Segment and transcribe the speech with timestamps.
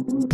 [0.00, 0.28] வணக்கம்.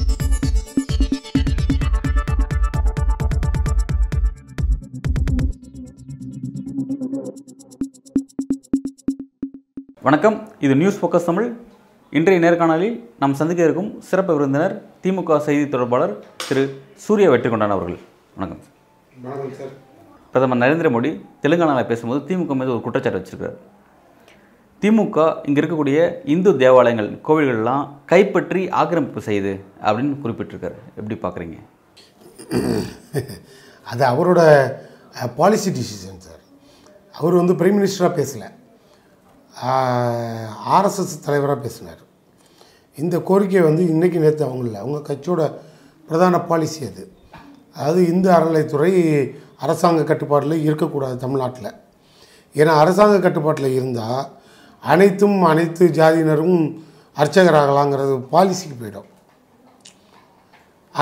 [10.61, 11.57] இது news focus Tamil.
[12.11, 16.81] இன்றைய நேர்காணலில் நாம் சந்திக்க இருக்கும் சிறப்பு விருந்தினர் திமுக செய்தி தொடர்பாளர் திரு.
[16.97, 17.99] சூர்யா வெற்றிக்கொண்டான் அவர்கள்.
[18.37, 18.65] வணக்கம்.
[19.23, 19.69] வணக்கம் சார்.
[20.33, 23.57] பிரதமர் நரேந்திர மோடி தெலுங்கானாவில் பேசும்போது திமுக மீது ஒரு குற்றச்சாட்டு வச்சிருக்காரு.
[24.81, 30.75] திமுக இங்கே இருக்கக்கூடிய இந்து தேவாலயங்கள் கோவில்கள்லாம் கைப்பற்றி ஆக்கிரமிப்பு செய்யுது அப்படின்னு குறிப்பிட்டிருக்காரு.
[30.97, 31.59] எப்படி பார்க்குறீங்க?
[33.85, 34.73] அது அவரோட
[35.37, 36.41] பாலிசி டிசிஷன் சார்.
[37.13, 38.55] அவர் வந்து பிரைம் மினிஸ்டராக பேசலை.
[40.69, 41.99] ஆர்எஸ்எஸ் தலைவராக பேசினார்.
[42.97, 44.81] இந்த கோரிக்கை வந்து இன்றைக்கி நேற்று அவங்க இல்லை.
[44.81, 45.55] அவங்க கட்சியோட
[46.07, 47.13] பிரதான பாலிசி அது.
[47.75, 51.73] அதாவது இந்து அறநிலைத்துறை அரசாங்க கட்டுப்பாட்டில் இருக்கக்கூடாது தமிழ்நாட்டில்.
[52.55, 54.36] ஏன்னா அரசாங்க கட்டுப்பாட்டில் இருந்தால்
[54.93, 56.59] அனைத்தும் அனைத்து ஜாதியினரும்
[57.21, 59.09] அர்ச்சகராகலாங்கிறது பாலிசிக்கு போயிடும்.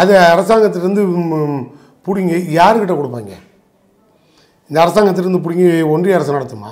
[0.01, 1.03] அதை அரசாங்கத்திலேருந்து
[2.07, 3.33] பிடுங்கி யாருக்கிட்ட கொடுப்பாங்க?
[4.69, 6.71] இந்த அரசாங்கத்திலேருந்து பிடுங்கி ஒன்றிய அரசு நடத்துமா?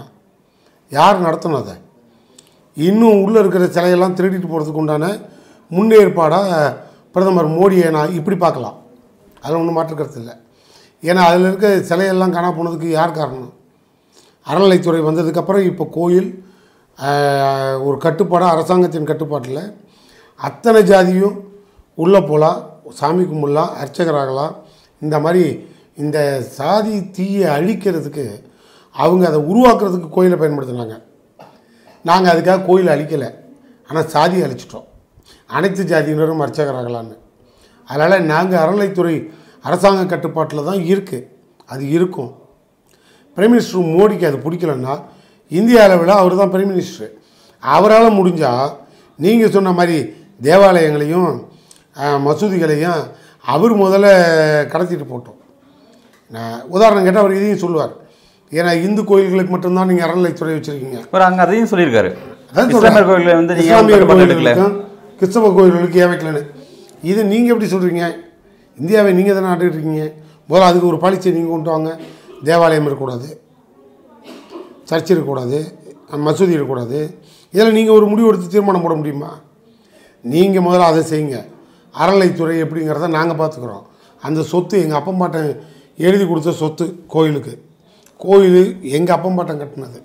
[0.98, 1.74] யார் நடத்தணும் அதை?
[2.88, 5.06] இன்னும் உள்ளே இருக்கிற சிலையெல்லாம் திருடிட்டு போகிறதுக்கு உண்டான
[5.76, 6.50] முன்னேற்பாடாக
[7.14, 8.76] பிரதமர் மோடியை நான் இப்படி பார்க்கலாம்.
[9.42, 10.34] அதில் ஒன்றும் மாற்றுக்கிறது இல்லை.
[11.08, 13.52] ஏன்னா அதில் இருக்க சிலையெல்லாம் காணா போனதுக்கு யார் காரணம்?
[14.50, 16.30] அறநிலைத்துறை வந்ததுக்கப்புறம் இப்போ கோயில்
[17.86, 19.62] ஒரு கட்டுப்பாடாக அரசாங்கத்தின் கட்டுப்பாட்டில்.
[20.40, 21.36] அத்தனை ஜாதியும்
[22.02, 22.58] உள்ளே போகலாம்
[22.98, 24.54] சாமி கும்பிடலாம் அர்ச்சகராகலாம்
[25.02, 25.44] இந்த மாதிரி
[26.02, 26.18] இந்த
[26.58, 28.24] சாதி தீயை அழிக்கிறதுக்கு
[28.96, 30.96] அவங்க அதை உருவாக்குறதுக்கு கோயிலை பயன்படுத்தினாங்க.
[32.04, 33.30] நாங்கள் அதுக்காக கோயிலை அழிக்கலை.
[33.88, 34.86] ஆனால் சாதியை அழிச்சிட்டோம்.
[35.56, 37.16] அனைத்து ஜாதியினரும் அர்ச்சகராகலான்னு.
[37.88, 39.14] அதனால் நாங்கள் அறநிலைத்துறை
[39.64, 41.26] அரசாங்க கட்டுப்பாட்டில் தான் இருக்குது
[41.72, 42.30] அது இருக்கும்.
[43.36, 44.94] பிரைம் மினிஸ்டர் மோடிக்கு அது பிடிக்கலன்னா
[45.58, 47.12] இந்திய அளவில் அவர் தான் பிரைம் மினிஸ்டர்
[47.62, 48.70] அவரால் முடிஞ்சால்
[49.18, 49.96] நீங்கள் சொன்ன மாதிரி
[50.48, 51.32] தேவாலயங்களையும்
[52.26, 53.00] மசூதிகளையும்
[53.54, 54.06] அவர் முதல்ல
[54.72, 55.38] கடத்திட்டு போட்டோம்.
[56.34, 57.92] நான் உதாரணம் கேட்டால் அவர் இதையும் சொல்லுவார்.
[58.52, 60.98] ஏன்னா இந்து கோயில்களுக்கு மட்டும்தான் நீங்கள் அறநிலைத்துறை வச்சுருக்கீங்க.
[61.10, 62.10] அவர் அங்கே அதையும் சொல்லியிருக்காரு.
[62.56, 64.74] இஸ்லாமியர் கோவிலில் வந்து இஸ்லாமியர் கோயில்களுக்கும்
[65.20, 66.42] கிறிஸ்தவ கோயில்களுக்கு ஏன் வைக்கலன்னு
[67.10, 68.04] இது நீங்கள் எப்படி சொல்கிறீங்க
[68.80, 70.04] இந்தியாவை நீங்கள் தானே ஆண்டுகிட்டு இருக்கீங்க?
[70.48, 71.90] முதல்ல அதுக்கு ஒரு பாலிசியை நீங்கள் கொண்டு வாங்க.
[72.48, 73.28] தேவாலயம் இருக்கக்கூடாது.
[74.92, 75.60] சர்ச் இருக்கக்கூடாது
[76.26, 77.00] மசூதி இருக்கக்கூடாது
[77.54, 79.30] இதில் நீங்கள் ஒரு முடிவு எடுத்து தீர்மானம் போட முடியுமா?
[80.24, 81.38] நீங்கள் முதல்ல அதை செய்யுங்க.
[81.94, 83.84] அறநிலைத்துறை எப்படிங்கிறத நாங்கள் பார்த்துக்குறோம்.
[84.22, 85.50] அந்த சொத்து எங்கள் அப்பம்பாட்டன்
[86.06, 87.54] எழுதி கொடுத்த சொத்து கோயிலுக்கு.
[88.24, 88.62] கோயில்
[88.96, 89.98] எங்கள் அப்பம்பாட்டன் கட்டினது.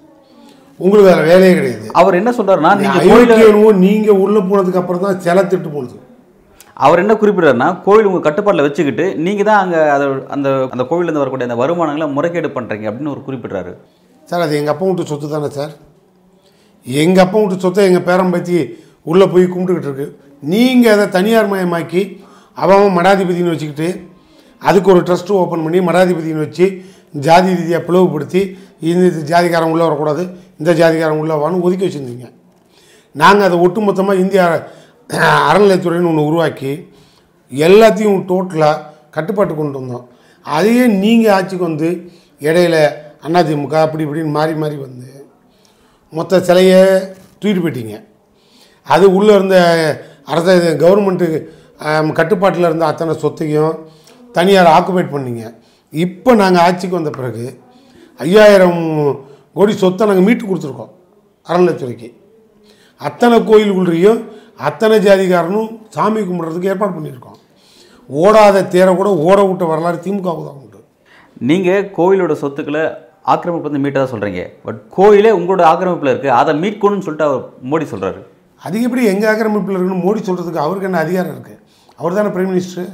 [0.79, 1.87] உங்களுக்கு அதில் வேலையே கிடையாது.
[1.99, 5.97] அவர் என்ன சொல்றாருன்னா நீங்க கோயில அயோக்கியனுவோ நீங்க உள்ள போனதுக்கு அப்புறம் தான் சிலை திட்டு போனது.
[6.85, 11.23] அவர் என்ன குறிப்பிடுறாருன்னா கோயில் உங்க கட்டுப்பாட்டில் வச்சுக்கிட்டு நீங்க தான் அங்க அதை அந்த அந்த கோவில்ல இருந்து
[11.23, 13.73] வரக்கூடிய அந்த வருமானங்களை முறைகேடு பண்றீங்க அப்படின்னு ஒரு குறிப்பிடுறாரு.
[14.29, 15.73] சார் அது எங்கள் அப்பா வீட்டு சொத்து தானே சார்?
[16.85, 18.57] எங்கள் அப்பா வீட்டு சொத்தை எங்கள் பேரம்பத்தி
[19.11, 20.07] உள்ளே போய் கும்பிட்டுக்கிட்டு இருக்கு.
[20.51, 22.01] நீங்கள் அதை தனியார் மயமாக்கி
[22.61, 23.87] அவன் அவன் மடாதிபதினு வச்சுக்கிட்டு
[24.61, 26.65] அதுக்கு ஒரு ட்ரஸ்ட்டு ஓப்பன் பண்ணி மடாதிபதினு வச்சு
[27.25, 28.41] ஜாதி ரீதியாக பிளவுபடுத்தி
[28.91, 30.23] இந்த ஜாதிக்காரன் உள்ளே வரக்கூடாது
[30.59, 32.27] இந்த ஜாதிக்காரன் உள்ளே வான்னு ஒதுக்கி வச்சுருந்தீங்க.
[33.15, 34.41] நாங்கள் அதை ஒட்டுமொத்தமாக இந்திய
[35.49, 36.71] அறநிலையத்துறைன்னு ஒன்று உருவாக்கி
[37.51, 38.83] எல்லாத்தையும் டோட்டலாக
[39.15, 40.05] கட்டுப்பாட்டு கொண்டு வந்தோம்.
[40.45, 41.89] அதையே நீங்கள் ஆட்சிக்கு வந்து
[42.47, 42.75] இடையில
[43.27, 45.09] அதிமுக அப்படி இப்படின்னு மாறி மாறி வந்து
[46.13, 46.81] மொத்த சிலையை
[47.39, 47.95] தூக்கிட்டு போயிட்டீங்க.
[48.87, 49.57] அது உள்ளே இருந்த
[50.31, 51.27] அரச கவர்மெண்ட்டு
[52.19, 53.73] கட்டுப்பாட்டில் இருந்த அத்தனை சொத்தையும்
[54.35, 55.43] தனியார் ஆக்குபேட் பண்ணிங்க.
[55.93, 57.45] இப்போ நாங்கள் ஆட்சிக்கு வந்த பிறகு
[58.19, 58.81] ஐயாயிரம்
[59.57, 60.93] கோடி சொத்தை நாங்கள் மீட்டு கொடுத்துருக்கோம்
[61.47, 62.09] அறநிலைத்துறைக்கு
[63.01, 64.21] அத்தனை கோயிலுக்குள்ளேயும்
[64.67, 67.39] அத்தனை ஜாதிகாரனும் சாமி கும்பிட்றதுக்கு ஏற்பாடு பண்ணியிருக்கோம்.
[68.09, 70.79] ஓடாத தேரை கூட ஓட விட்ட வரலாறு திமுகவுக்கு தான் உண்டு.
[71.49, 72.85] நீங்கள் கோயிலோட சொத்துக்களை
[73.27, 78.19] ஆக்கிரமிப்பு வந்து மீட்டதாக சொல்கிறீங்க பட் கோயிலே உங்களோட ஆக்கிரமிப்பில் இருக்குது அதை மீட்கணும்னு சொல்லிட்டு அவர் மோடி சொல்கிறாரு
[78.61, 81.57] அது எப்படி எங்கள் ஆக்கிரமிப்பில் இருக்குன்னு மோடி சொல்கிறதுக்கு அவருக்கு என்ன அதிகாரம் இருக்குது
[81.99, 82.89] அவர் தானே பிரைம் மினிஸ்டர்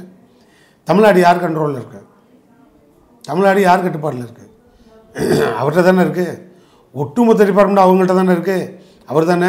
[0.88, 2.02] தமிழ்நாடு யார் கண்ட்ரோலில் இருக்குது
[3.24, 4.50] தமிழ்நாடு யார் கட்டுப்பாட்டில் இருக்குது
[5.58, 6.34] அவர்கிட்ட தானே இருக்குது
[6.94, 8.64] ஒட்டுமொத்த டிபார்ட்மெண்ட் அவங்கள்ட்ட தானே இருக்குது
[9.08, 9.48] அவர் தானே?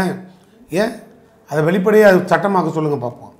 [0.72, 0.94] ஏன்?
[1.50, 3.32] அதை வெளிப்படையாக அது சட்டமாக்க சொல்லுங்கள் பார்ப்போம்.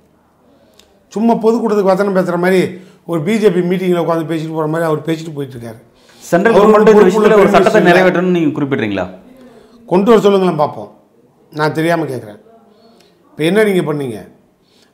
[1.12, 2.60] சும்மா பொதுக்கூட்டத்துக்கு வசனம் பேசுகிற மாதிரி
[3.06, 5.80] ஒரு பிஜேபி மீட்டிங்கில் உட்காந்து பேசிட்டு போகிற மாதிரி அவர் பேசிட்டு போயிட்டுருக்காரு
[6.30, 7.82] சென்ட்ரல் கவர்மெண்ட் இந்த விஷயத்துல ஒரு சட்டத்தை.
[7.82, 9.10] நிறைவேற்றணும்னு நீங்க குறிப்பிடுறீங்களா?
[9.86, 10.96] கொண்டு வர சொல்லுங்களேன் பார்ப்போம்.
[11.50, 12.40] நான் தெரியாமல் கேட்குறேன்.
[13.30, 14.28] இப்போ என்ன நீங்கள் பண்ணீங்க?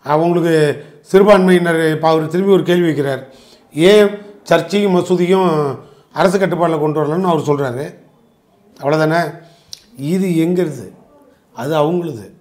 [0.03, 3.23] அவங்களுக்கு சிறுபான்மையினர் இப்போ அவர் திரும்பி ஒரு கேள்வி வைக்கிறார்.
[3.73, 4.11] ஏன்
[4.51, 5.79] சர்ச்சையும் மசூதியும்
[6.13, 7.99] அரசு கட்டுப்பாட்டில் கொண்டு வரலன்னு அவர் சொல்கிறாரு
[8.81, 9.35] அவ்வளோதானே
[9.97, 10.93] இது எங்களுது.
[11.53, 12.33] அது அவங்களுது.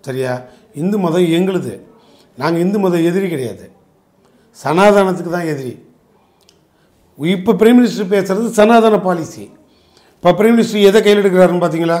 [0.00, 0.40] சரியா?
[0.74, 1.80] இந்து மதம் எங்களுது.
[2.36, 3.70] நாங்கள் இந்து மத எதிரி கிடையாது.
[4.64, 5.83] சனாதனத்துக்கு தான் எதிரி.
[7.18, 9.44] இப்போ பிரைம் மினிஸ்டர் பேசுகிறது சனாதன பாலிசி
[10.16, 11.98] இப்போ பிரைம் மினிஸ்டர் எதை கையில் எடுக்கிறாருன்னு பார்த்தீங்களா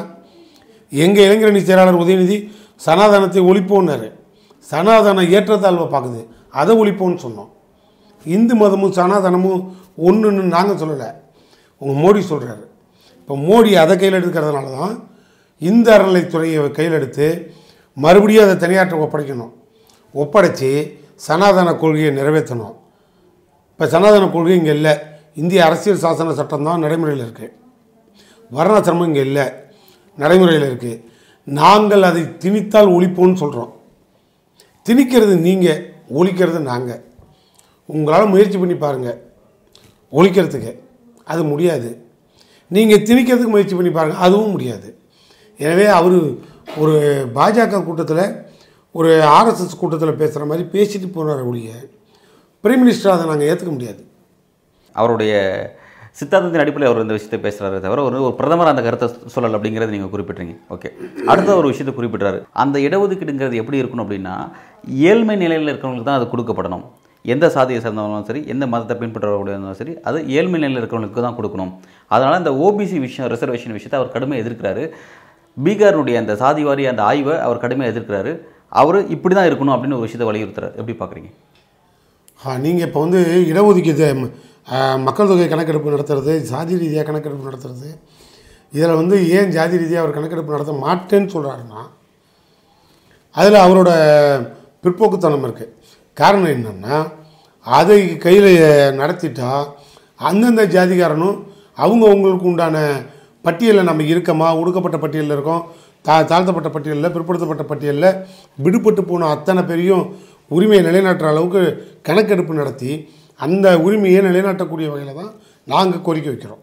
[0.92, 2.36] எங்கள் இளைஞரணி செயலாளர் உதயநிதி
[2.86, 4.08] சனாதனத்தை ஒழிப்போன்னாரு
[4.70, 6.20] சனாதன ஏற்றத்தாழ்வை பார்க்குது
[6.60, 7.50] அதை ஒழிப்போன்னு சொன்னோம்.
[8.26, 9.62] இந்து மதமும் சனாதனமும்
[10.08, 11.08] ஒன்றுன்னு நாங்கள் சொல்லலை.
[11.82, 12.64] உங்கள் மோடி சொல்கிறாரு
[13.20, 14.94] இப்போ மோடி அதை கையில் எடுக்கிறதுனால தான்
[15.62, 17.26] இந்த அறநிலைத்துறையை கையில் எடுத்து
[17.96, 19.52] மறுபடியும் அதை தனியாற்ற ஒப்படைக்கணும்.
[20.14, 20.70] ஒப்படைச்சி
[21.26, 22.74] சனாதன கொள்கையை நிறைவேற்றணும்.
[23.74, 24.92] இப்போ சனாதன கொள்கை இங்கே இல்லை.
[25.42, 27.54] இந்திய அரசியல் சாசன சட்டம் தான் நடைமுறையில் இருக்குது
[28.56, 29.46] வர்ணாசிரமம் இங்கே இல்லை.
[30.18, 31.00] நடைமுறையில் இருக்குது
[31.46, 33.72] நாங்கள் அதை திணித்தால் ஒழிப்போம்னு சொல்கிறோம்
[34.86, 35.80] திணிக்கிறது நீங்கள்
[36.18, 37.02] ஒழிக்கிறது நாங்கள்
[37.88, 39.18] உங்களால் முயற்சி பண்ணி பாருங்கள்
[40.12, 40.72] ஒழிக்கிறதுக்கு.
[41.32, 41.90] அது முடியாது.
[42.70, 44.88] நீங்கள் திணிக்கிறதுக்கு முயற்சி பண்ணி பாருங்கள் அதுவும் முடியாது.
[45.58, 46.16] எனவே அவர்
[46.82, 46.94] ஒரு
[47.36, 48.24] பாஜக கூட்டத்தில்
[48.98, 51.70] ஒரு ஆர்எஸ்எஸ் கூட்டத்தில் பேசுகிற மாதிரி பேசிட்டு போனார் ஒழிய
[52.64, 54.02] பிரைம் மினிஸ்டர் அதை நாங்கள் ஏற்றுக்க முடியாது.
[55.00, 55.32] அவருடைய
[56.18, 60.12] சித்தாந்தத்தின் அடிப்படையில் அவர் இந்த விஷயத்தை பேசுகிறாரு தவிர ஒரு ஒரு பிரதமர் அந்த கருத்தை சொல்லல் அப்படிங்கிறத நீங்கள்
[60.12, 60.90] குறிப்பிட்றீங்க ஓகே
[61.32, 62.38] அடுத்த ஒரு விஷயத்தை குறிப்பிட்றாரு.
[62.62, 64.34] அந்த இடஒதுக்கீடுங்கிறது எப்படி இருக்கணும் அப்படின்னா
[65.10, 66.84] ஏழ்மை நிலையில் இருக்கிறவங்களுக்கு தான் அது கொடுக்கப்படணும்.
[67.34, 71.72] எந்த சாதியை சேர்ந்தவங்களும் சரி எந்த மதத்தை பின்பற்றவர்களும் சரி அது ஏழ்மை நிலையில் இருக்கிறவங்களுக்கு தான் கொடுக்கணும்.
[72.14, 74.84] அதனால் இந்த ஓபிசி விஷயம் ரிசர்வேஷன் விஷயத்தை அவர் கடுமையாக எதிர்க்கிறாரு.
[75.56, 78.34] பீகாரினுடைய அந்த சாதிவாரி அந்த ஆய்வை அவர் கடுமையாக எதிர்க்கிறாரு.
[78.82, 80.76] அவர் இப்படி தான் இருக்கணும் அப்படின்னு ஒரு விஷயத்தை வலியுறுத்துறாரு.
[80.80, 81.30] எப்படி பார்க்குறீங்க
[82.44, 84.30] நீங்கள் இப்போ வந்து இடஒதுக்கீடு
[84.98, 87.88] மக்கள் தொகை கணக்கெடுப்பு நடத்துறது சாதி ரீதியாக கணக்கெடுப்பு நடத்துறது
[88.72, 91.82] இதில் வந்து ஏன் ஜாதி ரீதியாக அவர் கணக்கெடுப்பு நடத்த மாட்டேன்னு சொல்கிறாருன்னா
[93.36, 93.90] அதில் அவரோட
[94.84, 95.72] பிற்போக்குத்தனம் இருக்குது
[96.14, 96.96] காரணம் என்னென்னா
[97.66, 98.50] அதை கையில்
[98.96, 99.66] நடத்திட்டா
[100.20, 102.76] அந்தந்த ஜாதிகாரனும் அவங்க அவங்களுக்கு உண்டான
[103.42, 104.60] பட்டியலில் நம்ம இருக்கமா?
[104.60, 105.62] ஒடுக்கப்பட்ட பட்டியலில் இருக்கோம்
[106.04, 108.10] தா தாழ்த்தப்பட்ட பட்டியலில் பிற்படுத்தப்பட்ட பட்டியலில்
[108.58, 110.04] விடுபட்டு போன அத்தனை பேரையும்
[110.50, 111.62] உரிமையை நிலைநாட்டுற அளவுக்கு
[112.02, 113.08] கணக்கெடுப்பு நடத்தி
[113.40, 115.32] அந்த உரிமையை நிலைநாட்டக்கூடிய வகையில் தான்
[115.72, 116.62] நாங்கள் கோரிக்கை வைக்கிறோம்.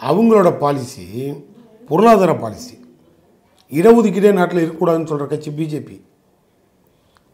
[0.00, 1.04] அவங்களோட பாலிசி
[1.88, 2.74] பொருளாதார பாலிசி
[3.72, 5.96] இடஒதுக்கீடே நாட்டில் இருக்கக்கூடாதுன்னு சொல்கிற கட்சி பிஜேபி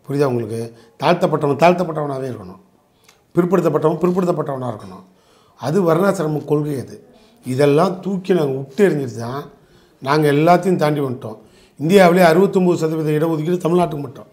[0.07, 0.61] புரியுதா உங்களுக்கு?
[1.03, 2.61] தாழ்த்தப்பட்டவன் தாழ்த்தப்பட்டவனாகவே இருக்கணும்.
[3.35, 5.05] பிற்படுத்தப்பட்டவன் பிற்படுத்தப்பட்டவனாக இருக்கணும்.
[5.57, 6.97] அது வர்ணாசிரம கொள்கை அது.
[7.45, 9.45] இதெல்லாம் தூக்கி நாங்கள் விட்டு எறிஞ்சிட்டு தான்
[9.99, 11.39] நாங்கள் எல்லாத்தையும் தாண்டி வந்துட்டோம்.
[11.79, 14.29] இந்தியாவிலே அறுபத்தொம்போது சதவீத இடஒதுக்கீடு தமிழ்நாட்டுக்கு மட்டும்.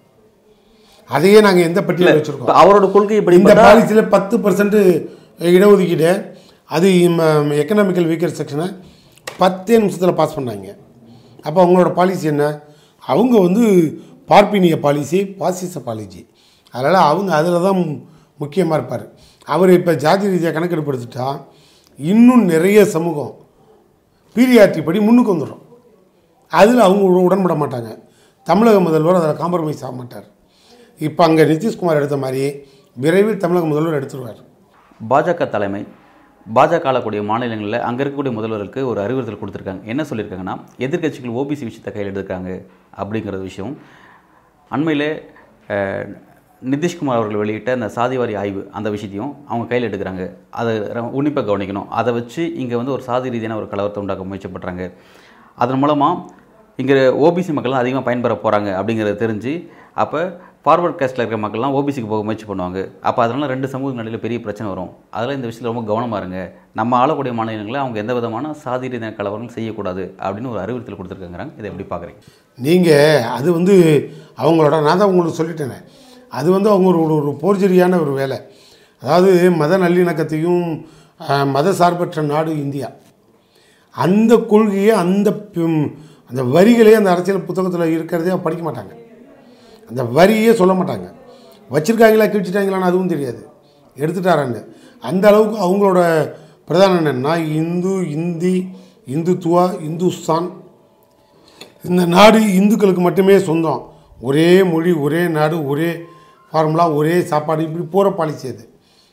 [1.10, 2.50] அதையே நாங்கள் எந்த பட்டியலில் வச்சுருக்கோம்?
[2.62, 4.78] அவரோட கொள்கை இப்படி இந்த பாலிசியில் பத்து பர்சன்ட்
[5.50, 6.10] இடஒதுக்கீடு
[6.70, 6.88] அது
[7.62, 8.68] எக்கனாமிக்கல் வீக்கர் செக்ஷனை
[9.40, 10.68] பத்தே நிமிஷத்தில் பாஸ் பண்ணாங்க.
[11.42, 12.46] அப்போ அவங்களோட பாலிசி என்ன?
[13.04, 13.64] அவங்க வந்து
[14.30, 16.22] பார்ப்பினிய பாலிசி பாசிச பாலிசி
[16.74, 17.80] அதனால் அவங்க அதில் தான்
[18.40, 19.06] முக்கியமாக இருப்பார்.
[19.48, 21.28] அவர் இப்போ ஜாதி ரீதியாக கணக்கெடுப்பு எடுத்துட்டா
[22.00, 23.32] இன்னும் நிறைய சமூகம்
[24.36, 25.64] பீரியாட்ரி படி முன்னுக்கு வந்துடும்
[26.52, 27.90] அதில் அவங்க உட- உடன்பட மாட்டாங்க.
[28.48, 30.28] தமிழக முதல்வர் அதில் காம்ப்ரமைஸ் ஆக மாட்டார்.
[31.06, 32.44] இப்போ அங்கே நிதிஷ்குமார் எடுத்த மாதிரி
[33.04, 34.40] விரைவில் தமிழக முதல்வர் எடுத்துருவார்.
[35.10, 35.82] பாஜக தலைமை
[36.56, 39.84] பாஜக ஆளக்கூடிய மாநிலங்களில் அங்கே இருக்கக்கூடிய முதல்வருக்கு ஒரு அறிவுறுத்தல் கொடுத்துருக்காங்க.
[39.92, 40.56] என்ன சொல்லியிருக்காங்கன்னா
[40.86, 42.52] எதிர்க்கட்சிகள் ஓபிசி விஷயத்தை கையில் எடுத்திருக்காங்க
[43.02, 43.74] அப்படிங்கிற விஷயம்.
[44.76, 45.08] அண்மையில்
[46.72, 50.24] நிதிஷ்குமார் அவர்கள் வெளியிட்ட அந்த சாதிவாரி ஆய்வு அந்த விஷயத்தையும் அவங்க கையில் எடுக்கிறாங்க.
[50.60, 50.74] அதை
[51.18, 51.88] உன்னிப்பாக கவனிக்கணும்.
[52.00, 54.86] அதை வச்சு இங்கே வந்து ஒரு சாதி ரீதியான ஒரு கலவரத்தை உண்டாக்க முயற்சி பண்ணுறாங்க
[55.64, 56.24] அதன் மூலமாக
[56.82, 56.96] இங்கே
[57.26, 59.54] ஓபிசி மக்கள்லாம் அதிகமாக பயன்பெற போகிறாங்க அப்படிங்கிறத தெரிஞ்சு
[60.02, 60.20] அப்போ
[60.68, 62.80] ஃபார்வர்ட் காஸ்ட்டில் இருக்கிற மக்கள்லாம் ஓபிசிக்கு போக முயற்சி பண்ணுவாங்க.
[63.08, 64.90] அப்போ அதனால ரெண்டு சமூக நிலையில் பெரிய பிரச்சனை வரும்.
[65.14, 66.40] அதெல்லாம் இந்த விஷயத்தில் ரொம்ப கவனமாக இருங்க.
[66.80, 71.54] நம்ம ஆளக்கூடிய மாநிலங்களை அவங்க எந்த விதமான சாதி ரீதியான கலவரங்கள் செய்யக்கூடாது அப்படின்னு ஒரு அறிவுறுத்தல் கொடுத்துருக்காங்கிறாங்க.
[71.60, 72.20] இதை எப்படி பார்க்குறீங்க?
[72.66, 73.76] நீங்கள் அது வந்து
[74.42, 75.80] அவங்களோட நான் தான் உங்களுக்கு சொல்லிட்டேனே.
[76.40, 78.40] அது வந்து அவங்க ஒரு ஒரு போர்ஜரியான ஒரு வேலை.
[79.04, 79.32] அதாவது
[79.64, 80.64] மத நல்லிணக்கத்தையும்
[81.56, 82.92] மத சார்பற்ற நாடு இந்தியா.
[83.96, 85.30] அந்த கொள்கையை அந்த
[86.30, 88.94] அந்த வரிகளே அந்த அரசியல் புத்தகத்தில் இருக்கிறதே படிக்க மாட்டாங்க.
[89.88, 91.12] அந்த வரியே சொல்ல மாட்டாங்க.
[91.72, 93.48] வச்சுருக்காங்களா கிழிச்சிட்டாங்களான்னு அதுவும் தெரியாது.
[93.96, 94.66] எடுத்துட்டாரான்னு.
[95.00, 96.32] அந்த அளவுக்கு அவங்களோட
[96.68, 98.68] பிரதானம் என்னென்னா இந்து இந்தி
[99.12, 100.52] இந்துத்துவா இந்துஸ்தான்.
[101.84, 103.92] இந்த நாடு இந்துக்களுக்கு மட்டுமே சொந்தம்.
[104.22, 106.00] ஒரே மொழி ஒரே நாடு ஒரே
[106.52, 108.70] ஃபார்முலா ஒரே சாப்பாடு இப்படி போகிற பாலிசி அது.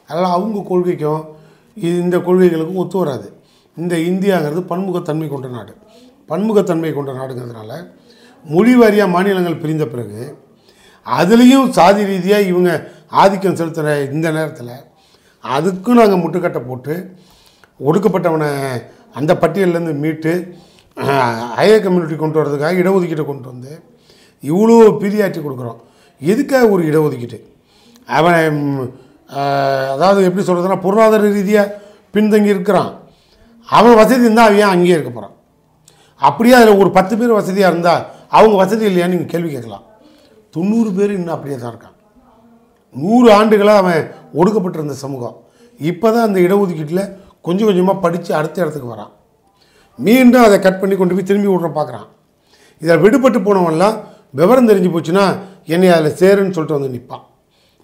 [0.09, 1.25] அதனால் அவங்க கொள்கைக்கும்
[1.81, 3.33] இது- இந்த கொள்கைகளுக்கும் ஒத்து வராது.
[3.77, 5.75] இந்த இந்தியாங்கிறது பன்முகத்தன்மை கொண்ட நாடு.
[6.29, 7.91] பன்முகத்தன்மை கொண்ட நாடுங்கிறதுனால
[8.45, 10.39] மொழி வாரியாக மாநிலங்கள் பிரிந்த பிறகு
[11.07, 12.71] அதுலேயும் சாதி ரீதியாக இவங்க
[13.23, 14.75] ஆதிக்கம் செலுத்துகிற இந்த நேரத்தில்
[15.45, 16.95] அதுக்கும் நாங்கள் முட்டுக்கட்டை போட்டு
[17.81, 18.51] ஒடுக்கப்பட்டவனை
[19.19, 20.33] அந்த பட்டியல்லேருந்து மீட்டு
[21.59, 23.73] ஹையர் கம்யூனிட்டி கொண்டு வர்றதுக்காக இடஒதுக்கீட்டை கொண்டு வந்து
[24.43, 25.79] இவ்வளோ பிரியாற்றி கொடுக்குறோம்.
[26.21, 27.39] எதுக்காக ஒரு இடஒதுக்கீட்டு?
[28.19, 28.59] அவன்
[29.95, 31.73] அதாவது எப்படி சொல்கிறதுனா பொருளாதார ரீதியாக
[32.15, 32.91] பின்தங்கி இருக்கிறான்.
[33.69, 35.35] அவன் வசதி இருந்தால் அவன் ஏன் அங்கேயே இருக்க போகிறான்
[36.21, 38.03] அப்படியே அதில் ஒரு பத்து பேர் வசதியாக இருந்தால்
[38.37, 39.85] அவங்க வசதி இல்லையான்னு நீங்கள் கேள்வி கேட்கலாம்.
[40.55, 41.97] தொண்ணூறு பேர் இன்னும் அப்படியே தான் இருக்கான்
[42.95, 44.03] நூறு ஆண்டுகளாக அவன்
[44.41, 45.37] ஒடுக்கப்பட்டிருந்த சமூகம்.
[45.81, 47.05] இப்போ தான் அந்த இடஒதுக்கீட்டில்
[47.47, 49.13] கொஞ்சம் கொஞ்சமாக படித்து அடுத்த இடத்துக்கு வரான்.
[49.99, 52.07] மீண்டும் அதை கட் பண்ணி கொண்டு போய் திரும்பி விட்ற பார்க்குறான்.
[52.83, 53.97] இதில் விடுபட்டு போனவன்லாம்
[54.41, 55.25] விவரம் தெரிஞ்சு போச்சுன்னா
[55.75, 57.25] என்னை அதில் சேருன்னு சொல்லிட்டு வந்து நிற்பான்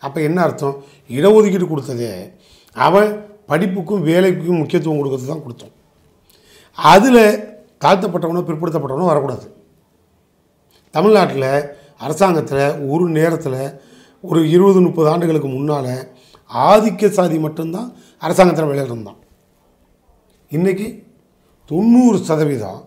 [0.07, 0.77] அப்போ என்ன அர்த்தம்?
[1.17, 2.13] இடஒதுக்கீடு கொடுத்ததே
[2.77, 3.11] அவன்
[3.51, 5.73] படிப்புக்கும் வேலைக்கும் முக்கியத்துவம் கொடுக்கறது தான் கொடுத்தோம்.
[6.79, 7.23] அதில்
[7.85, 9.47] தாழ்த்தப்பட்டவனோ பிற்படுத்தப்பட்டவனோ வரக்கூடாது.
[10.95, 11.51] தமிழ்நாட்டில்
[12.05, 13.63] அரசாங்கத்தில் ஒரு நேரத்தில்
[14.29, 15.93] ஒரு இருபது முப்பது ஆண்டுகளுக்கு முன்னால்
[16.73, 17.89] ஆதிக்க சாதி மட்டும்தான்
[18.19, 19.19] அரசாங்கத்தில் வேலை இருந்தான்.
[20.57, 20.89] இன்றைக்கி
[21.71, 22.81] தொண்ணூறு சதவீதம்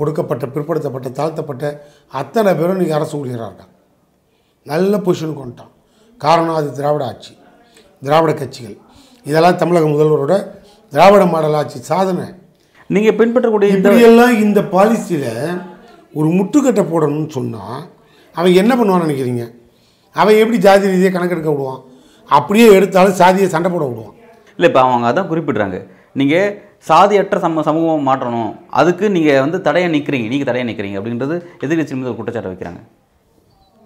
[0.00, 1.64] ஒடுக்கப்பட்ட பிற்படுத்தப்பட்ட தாழ்த்தப்பட்ட
[2.20, 3.74] அத்தனை பேரும் இன்றைக்கி அரசு ஊழியராக இருக்காங்க.
[4.64, 5.72] நல்ல பொசிஷனுக்கு வந்துட்டான்.
[6.24, 7.32] காரணம் அது திராவிட ஆட்சி
[8.06, 8.76] திராவிட கட்சிகள்.
[9.24, 10.34] இதெல்லாம் தமிழக முதல்வரோட
[10.92, 12.26] திராவிட மாடல் ஆட்சி சாதனை.
[12.94, 15.32] நீங்க பின்பற்றக்கூடிய இப்படியெல்லாம் இந்த பாலிசியில்
[16.14, 17.80] ஒரு முட்டுக்கட்டை போடணும்னு சொன்னால்
[18.36, 19.44] அவன் என்ன பண்ணுவான்னு நினைக்கிறீங்க?
[20.16, 21.80] அவன் எப்படி ஜாதி ரீதியாக கணக்கெடுக்க விடுவான்?
[22.28, 24.14] அப்படியே எடுத்தாலும் சாதியை சண்டை போட விடுவான்.
[24.58, 25.78] இல்லை இப்போ அவங்க அதான் குறிப்பிட்றாங்க.
[26.12, 26.48] நீங்கள்
[26.86, 28.50] சாதியற்ற சம சமூகம் மாற்றணும்.
[28.70, 32.80] அதுக்கு நீங்கள் வந்து தடையாக நிற்கிறீங்க நீங்கள் தடையாக நிற்கிறீங்க அப்படின்றது எதிர்கட்சி மீது ஒரு குற்றச்சாட்டை வைக்கிறாங்க.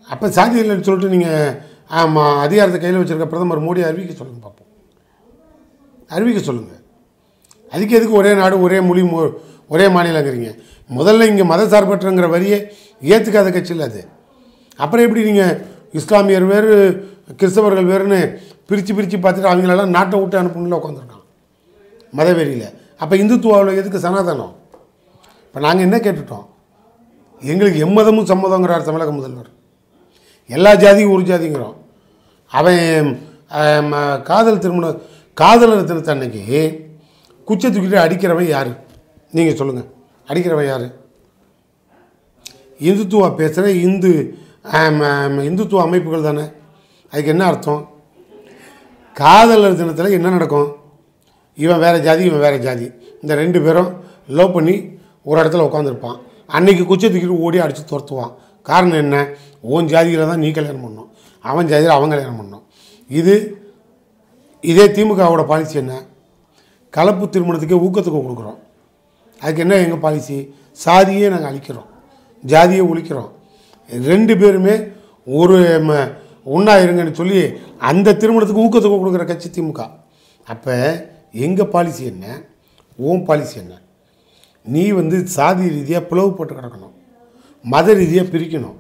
[0.09, 1.53] அப்போ சாதி இல்லைன்னு சொல்லிட்டு நீங்கள்
[1.93, 4.69] ஆமாம் அதிகாரத்தை கையில் வச்சிருக்க பிரதமர் மோடி அறிவிக்க சொல்லுங்கள் பார்ப்போம்
[6.11, 6.79] அறிவிக்க சொல்லுங்கள்
[7.73, 9.33] அதுக்கு எதுக்கு ஒரே நாடு ஒரே மொழி மொ-
[9.73, 10.51] ஒரே மாநிலங்கிறீங்க
[10.99, 12.59] முதல்ல இங்கே மதசார்பற்றங்கிற வரியை
[13.13, 14.01] ஏற்றுக்காத கட்சியில் அது.
[14.83, 15.57] அப்புறம் எப்படி நீங்கள்
[16.01, 16.73] இஸ்லாமியர் வேறு
[17.41, 18.21] கிறிஸ்தவர்கள் வேறுன்னு
[18.69, 21.25] பிரித்து பிரித்து பார்த்துட்டு அவங்களெல்லாம் நாட்டை விட்டு அனுப்பணும்ல உட்காந்துருக்கான்
[22.19, 22.69] மதவெறியில்.
[23.03, 24.53] அப்போ இந்துத்துவாவில் எதுக்கு சனாதனம்?
[25.47, 26.47] இப்போ நாங்கள் என்ன கேட்டுட்டோம்?
[27.53, 29.51] எங்களுக்கு எம்மதமும் சம்மதங்கிறார் தமிழக முதல்வர்.
[30.51, 31.77] எல்லா ஜாதியும் ஒரு ஜாதிங்கிறோம்.
[32.53, 33.09] அவன்
[34.31, 35.01] காதல் திருமணம்
[35.41, 36.43] காதலர் திருத்த அன்னைக்கு
[37.49, 38.73] குச்சை தூக்கிட்டு அடிக்கிறவன் யார்?
[39.37, 39.89] நீங்கள் சொல்லுங்கள்
[40.31, 40.87] அடிக்கிறவன் யார்?
[42.89, 44.13] இந்துத்துவா பேசுகிற இந்து
[45.49, 46.45] இந்துத்துவ அமைப்புகள் தானே.
[47.13, 47.83] அதுக்கு என்ன அர்த்தம்?
[49.21, 50.69] காதலர் தினத்தில் என்ன நடக்கும்?
[51.65, 52.87] இவன் வேறு ஜாதி இவன் வேறு ஜாதி.
[53.23, 53.91] இந்த ரெண்டு பேரும்
[54.39, 54.75] லவ் பண்ணி
[55.29, 56.19] ஒரு இடத்துல உட்காந்துருப்பான்
[56.57, 58.33] அன்னைக்கு குச்சை தூக்கிட்டு ஓடி அடித்து துரத்துவான்.
[58.71, 59.17] காரணம் என்ன?
[59.75, 61.11] உன் ஜாதியில் தான் நீ கல்யாணம் பண்ணணும்.
[61.51, 62.65] அவன் ஜாதியில் அவன் கல்யாணம் பண்ணணும்.
[63.21, 63.35] இது
[64.73, 65.95] இதே திமுகவோட பாலிசி என்ன?
[66.97, 68.61] கலப்பு திருமணத்துக்கே ஊக்கத்துக்கு கொடுக்குறோம்.
[69.43, 70.37] அதுக்கு என்ன எங்கள் பாலிசி
[70.85, 71.89] சாதியே நாங்கள் அழிக்கிறோம்.
[72.53, 73.31] ஜாதியை ஒழிக்கிறோம்.
[74.11, 74.75] ரெண்டு பேருமே
[75.41, 75.59] ஒரு
[76.55, 77.41] ஒண்ணா இருங்கன்னு சொல்லி
[77.91, 79.83] அந்த திருமணத்துக்கு ஊக்கத்துக்கு கொடுக்குற கட்சி திமுக.
[80.53, 80.75] அப்போ
[81.47, 82.27] எங்கள் பாலிசி என்ன?
[83.09, 83.75] உன் பாலிசி என்ன?
[84.75, 86.95] நீ வந்து சாதி ரீதியாக பிளவுபட்டு கிடக்கணும்.
[87.75, 88.79] மத ரீதியாக பிரிக்கணும்.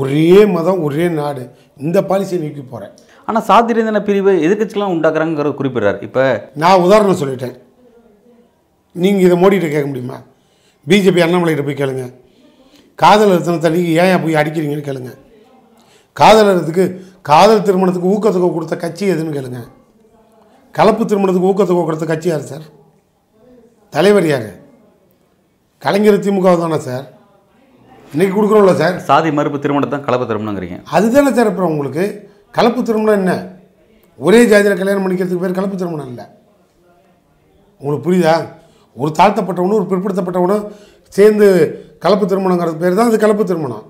[0.00, 1.42] ஒரே மதம் ஒரே நாடு.
[1.84, 2.94] இந்த பாலிசியை நீக்கி போகிறேன்
[3.28, 5.98] ஆனால் சாதி ரீதியான பிரிவு எதிர்கட்சிலாம் உண்டாக்குறாங்கிற குறிப்பிடுறாரு.
[6.08, 6.24] இப்போ
[6.62, 7.56] நான் உதாரணம் சொல்லிட்டேன்.
[9.02, 10.18] நீங்கள் இதை மோடிகிட்ட கேட்க முடியுமா?
[10.88, 12.04] பிஜேபி அண்ணாமலைகிட்ட போய் கேளுங்க.
[13.02, 15.10] காதலர் தினத்தை நீங்கள் ஏன் போய் அடிக்கிறீங்கன்னு கேளுங்க.
[16.20, 16.84] காதலருக்கு
[17.30, 19.60] காதல் திருமணத்துக்கு ஊக்கத்தொகை கொடுத்த கட்சி எதுன்னு கேளுங்க.
[20.78, 22.64] கலப்பு திருமணத்துக்கு ஊக்கத்தொகை கொடுத்த கட்சி யார் சார்?
[23.90, 24.48] தலைவர் யார்?
[25.84, 27.06] கலைஞர் திமுக தானே சார்?
[28.12, 28.96] இன்னைக்கு கொடுக்குறோம்ல சார்?
[29.08, 30.76] சாதி மறுப்பு திருமணத்தை தான் கலப்பு திருமணங்கிறீங்க.
[30.96, 32.04] அதுதானே சார் அப்புறம் உங்களுக்கு?
[32.50, 33.32] கலப்பு திருமணம் என்ன?
[34.18, 36.26] ஒரே ஜாதியில் கல்யாணம் பண்ணிக்கிறதுக்கு பேர் கலப்பு திருமணம் இல்லை.
[37.80, 38.36] உங்களுக்கு புரியுதா?
[39.02, 40.64] ஒரு தாழ்த்தப்பட்டவனும் ஒரு பிற்படுத்தப்பட்டவனும்
[41.16, 41.46] சேர்ந்து
[42.04, 43.86] கலப்பு திருமணங்கிறது பேர் தான் அது கலப்பு திருமணம்.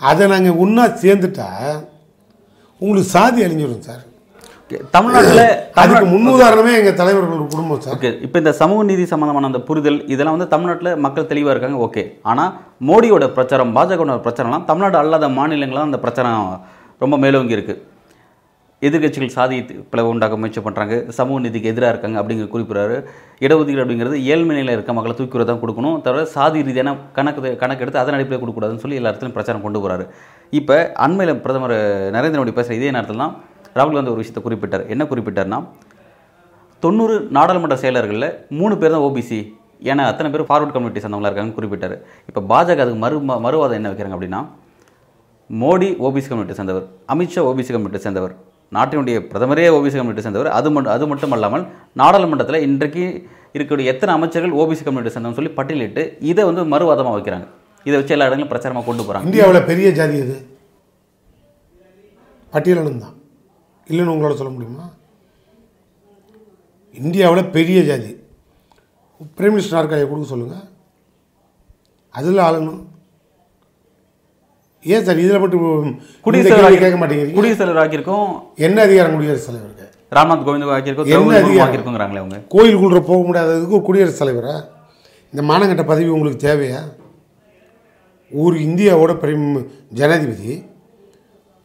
[0.00, 1.48] அதை நாங்கள் ஒன்றா சேர்ந்துட்டா
[2.82, 4.04] உங்களுக்கு சாதி அழிஞ்சிடும் சார்.
[4.94, 5.44] தமிழ்நாட்டில்
[5.82, 7.94] அதுக்கு முன்னுதாரணமே எங்கள் தலைவர்கள் குடும்பம் சார்.
[7.96, 12.02] ஓகே இப்போ இந்த சமூக நீதி சம்பந்தமான அந்த புரிதல் இதெல்லாம் வந்து தமிழ்நாட்டில் மக்கள் தெளிவாக இருக்காங்க ஓகே.
[12.30, 12.52] ஆனால்
[12.90, 16.44] மோடியோட பிரச்சாரம் பாஜகவோட பிரச்சாரம்லாம் தமிழ்நாடு அல்லாத மாநிலங்களாம் அந்த பிரச்சாரம்
[17.04, 17.74] ரொம்ப மேலோங்கி இருக்கு.
[18.86, 19.56] எதிர்க்கட்சிகள் சாதி
[19.92, 22.96] பிளவு உண்டாக்க முயற்சி பண்ணுறாங்க சமூக நீதிக்கு எதிராக இருக்காங்க அப்படிங்கிற குறிப்பிட்றாரு.
[23.44, 25.96] இடஒதுக்கீடு அப்படிங்கிறது ஏழ்மை நிலையில் இருக்க மக்களை தூக்கி தான் கொடுக்கணும்.
[26.06, 30.06] தவிர சாதி ரீதியான கணக்கு கணக்கெடுத்து அதன் அடிப்படையில் கொடுக்கக்கூடாதுன்னு சொல்லி எல்லா இடத்துலையும் பிரச்சாரம் கொண்டு போகிறாரு
[30.60, 31.76] இப்போ அண்மையில் பிரதமர்
[32.16, 33.34] நரேந்திர மோடி பேசுகிற இதே நேரத்தில் தான்
[33.78, 34.84] ராகுல் காந்தி ஒரு விஷயத்தை குறிப்பிட்டார்.
[34.94, 35.60] என்ன குறிப்பிட்டார்னா
[36.82, 38.28] தொண்ணூறு நாடாளுமன்ற செயலர்களில்
[38.60, 39.40] மூணு பேர் தான் ஓபிசி
[39.90, 41.94] ஏன்னா அத்தனை பேர் ஃபார்வர்ட் கம்யூனிட்டி சேர்ந்தவங்களா இருக்காங்கன்னு குறிப்பிட்டார்.
[42.30, 44.40] இப்போ பாஜக அதுக்கு மறு மறுவாதம் என்ன வைக்கிறாங்க அப்படின்னா
[45.50, 48.34] மோடி ஓபிசி கம்யூனிட்டி சேர்ந்தவர் அமித்ஷா ஓபிசி கம்யூனிட்டி சேர்ந்தவர்.
[48.72, 51.64] நாட்டினுடைய பிரதமரே ஓபிசி கம்யூனிட்டி சேர்ந்தவர் அது மட்டும் அது மட்டும் அல்லாமல்
[52.00, 53.04] நாடாளுமன்றத்தில் இன்றைக்கு
[53.54, 57.46] இருக்கக்கூடிய எத்தனை அமைச்சர்கள் ஓபிசி கம்யூனிட்டி சேர்ந்தவங்க சொல்லி பட்டியலிட்டு இதை வந்து மறுவாதமாக வைக்கிறாங்க.
[57.86, 60.36] இதை வச்சு எல்லா இடங்களும் பிரச்சாரமாக கொண்டு போகிறாங்க இந்தியாவில் பெரிய ஜாதி எது?
[62.52, 63.16] பட்டியலினம் தான்
[63.90, 64.86] இல்லைன்னு உங்களால் சொல்ல முடியுமா?
[67.02, 68.12] இந்தியாவில் பெரிய ஜாதி.
[69.38, 70.66] பிரைம் மினிஸ்டர் நாற்காலியை கொடுக்க சொல்லுங்கள்
[72.14, 72.80] அதில் ஆளணும்.
[74.84, 75.64] ஏன் சார் இதில் மட்டும்
[76.24, 77.34] குடியரசுத் கேள்வி தலைவர் கேட்க மாட்டேங்கிறீங்க?
[77.34, 79.86] குடியரசுத் தலைவர் ஆக்கியிருக்கோம் என்ன அதிகாரம் குடியரசுத் தலைவருக்கு?
[80.16, 81.66] ராம்நாத் கோவிந்த் ஆக்கியிருக்கோம் என்ன அதிகாரம்?
[81.66, 82.38] ஆக்கியிருக்கோங்கிறாங்களே அவங்க.
[82.54, 84.54] கோயிலுக்குள்ள போக முடியாததுக்கு ஒரு குடியரசுத் தலைவரா?
[85.32, 86.80] இந்த மானங்கட்ட பதவி உங்களுக்கு தேவையா?
[88.32, 90.62] ஒரு இந்தியாவோட பிரைம் ஜனாதிபதி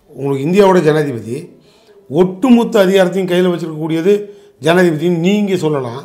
[0.10, 1.50] உங்களுக்கு இந்தியாவோட ஜனாதிபதி
[2.10, 4.14] ஒட்டுமொத்த அதிகாரத்தையும் கையில் வச்சிருக்கக்கூடியது
[4.62, 6.04] ஜனாதிபதின்னு நீங்கள் சொல்லலாம்.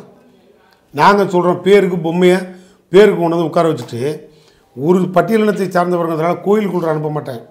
[0.91, 2.37] நாங்கள் சொல்கிறோம் பேருக்கு பொம்மையை
[2.89, 4.29] பேருக்கு கொண்டு வந்து உட்கார வச்சுட்டு
[4.75, 7.41] ஒரு பட்டியலினத்தை சார்ந்தவர்களால் கோயிலுக்குள்ள அனுப்ப மாட்டேன்.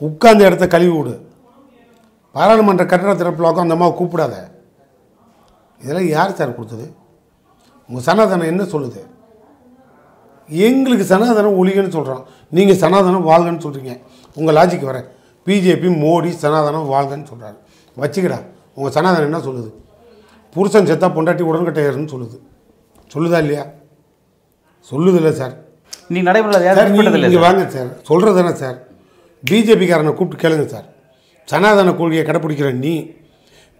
[0.00, 1.14] உட்கார்ந்த இடத்த கழுவி விடு
[2.34, 4.34] பாராளுமன்ற கட்டட திறப்பில் அந்த அம்மாவை கூப்பிடாத.
[5.80, 6.94] இதெல்லாம் யார் சார் கொடுத்தது?
[7.88, 9.00] உங்கள் சனாதனம் என்ன சொல்லுது?
[10.48, 14.00] எங்களுக்கு சனாதனம் ஒழிகன்னு சொல்கிறோம் நீங்கள் சனாதனம் வாழ்கன்னு சொல்கிறீங்க
[14.34, 15.06] உங்கள் லாஜிக்கு வரேன்.
[15.46, 17.56] பிஜேபி மோடி சனாதனம் வாழ்கன்னு சொல்கிறாரு
[17.96, 18.38] வச்சுக்கடா.
[18.74, 19.70] உங்கள் சனாதனம் என்ன சொல்லுது?
[20.54, 22.36] புருஷன் செத்தா பொண்டாட்டி உடன்கட்டையர்னு சொல்லுது.
[23.14, 23.66] சொல்லுதா இல்லையா?
[24.90, 25.63] சொல்லுதில்ல சார்.
[26.12, 27.90] நீ நடைமுறையில் நீங்கள் வாங்க சார்.
[28.08, 28.78] சொல்கிறது தானே சார்?
[29.42, 30.86] பிஜேபிக்காரனை கூப்பிட்டு கேளுங்க சார்.
[31.48, 32.94] சனாதன கொள்கையை கடைப்பிடிக்கிற நீ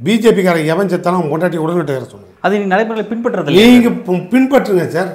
[0.00, 3.98] பிஜேபிக்காரன் எவன் செத்தாலும் பொண்டாட்டி உடன்கட்டையர் சொல்லுங்க அது நீ நடைமுறையில் பின்பற்றதில்லை நீங்கள்
[4.32, 5.12] பின்பற்றுங்க சார்.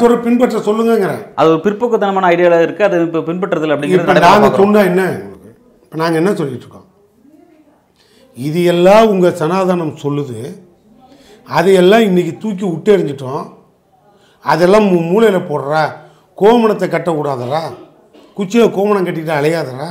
[0.00, 1.22] சொல்ற பின்பற்ற சொல்லுங்கங்கிறேன்.
[1.38, 4.60] அது ஒரு பிற்போக்குத்தனமான ஐடியாவில் இருக்குது அது இப்போ பின்பற்றதில்லை அப்படிங்கிறது நாங்கள் பார்க்குறோம்.
[4.62, 5.02] சொன்னா என்ன?
[5.84, 6.88] இப்போ நாங்கள் என்ன சொல்லிட்டு இருக்கோம்?
[8.36, 10.38] இது எல்லாம் உங்கள் சனாதனம் சொல்லுது
[11.48, 13.42] அதையெல்லாம் இன்னைக்கு தூக்கி விட்டு எறிஞ்சிட்டோம்
[14.52, 15.82] அதெல்லாம் மூ மூளையில் போடுறா.
[16.40, 17.60] கோமணத்தை கட்டக்கூடாதரா
[18.34, 19.88] குச்சியில் கோமணம் கட்டிட்டு அலையாதரா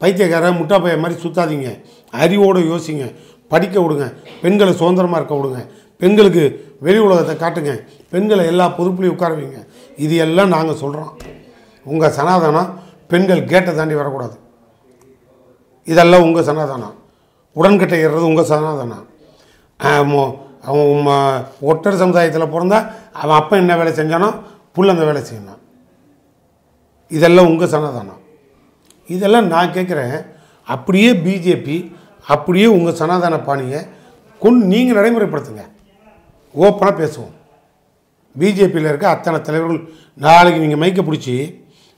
[0.00, 1.68] பைத்தியக்கார முட்டா பைய மாதிரி சுத்தாதீங்க.
[2.10, 3.04] அறிவோடு யோசிங்க.
[3.48, 4.06] படிக்க விடுங்க.
[4.42, 5.60] பெண்களை சுதந்திரமாக இருக்க விடுங்க.
[5.98, 7.72] பெண்களுக்கு வெளி உலகத்தை காட்டுங்க.
[8.10, 9.66] பெண்களை எல்லா பொறுப்புலையும் உட்கார வைங்க.
[9.96, 11.18] இது எல்லாம் நாங்கள் சொல்கிறோம்
[11.84, 12.70] உங்கள் சனாதனம்
[13.08, 14.36] பெண்கள் கேட்டை தாண்டி வரக்கூடாது.
[15.84, 16.94] இதெல்லாம் உங்கள் சனாதனம்.
[17.52, 19.06] உடன்கட்டை ஏறுறது உங்கள் சனாதனம்.
[20.62, 22.78] அவன் ம- ஒட்டர் சமுதாயத்தில் பிறந்தா
[23.12, 24.28] அவன் அப்பா என்ன வேலை செஞ்சானோ
[24.76, 25.60] புள்ள அந்த வேலை செய்யணும்.
[27.10, 28.20] இதெல்லாம் உங்கள் சனாதனம்.
[29.08, 30.16] இதெல்லாம் நான் கேட்குறேன்
[30.68, 31.76] அப்படியே பிஜேபி
[32.26, 33.80] அப்படியே உங்கள் சனாதன பாணியை
[34.42, 35.64] கொண்டு நீங்கள் நடைமுறைப்படுத்துங்க.
[36.54, 37.34] ஓப்பனாக பேசுவோம்.
[38.36, 39.80] பிஜேபியில் இருக்க அத்தனை தலைவர்கள்
[40.18, 41.34] நாளைக்கு நீங்கள் மைக்க பிடிச்சி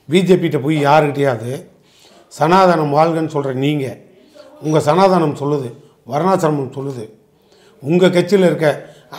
[0.09, 1.51] பிஜேபிகிட்ட போய் யாருக்கிட்டையாவது
[2.39, 3.97] சனாதனம் வாழ்கன்னு சொல்கிற நீங்கள்
[4.61, 5.69] உங்கள் சனாதனம் சொல்லுது
[6.07, 7.05] வர்ணாசிரமம் சொல்லுது
[7.81, 8.67] உங்கள் கட்சியில் இருக்க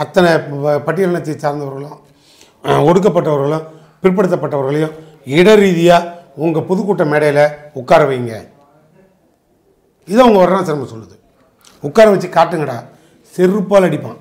[0.02, 0.30] அத்தனை
[0.86, 1.98] பட்டியலினத்தை சார்ந்தவர்களும்
[2.88, 3.66] ஒடுக்கப்பட்டவர்களும்
[4.02, 4.94] பிற்படுத்தப்பட்டவர்களையும்
[5.38, 6.12] இட ரீதியாக
[6.44, 7.44] உங்கள் பொதுக்கூட்ட மேடையில்
[7.80, 8.34] உட்கார வைங்க.
[10.12, 11.16] இதை உங்கள் வர்ணாசிரமம் சொல்லுது.
[11.88, 12.76] உட்கார வச்சு காட்டுங்கடா.
[13.34, 14.18] செருப்பால் அடிப்பான்.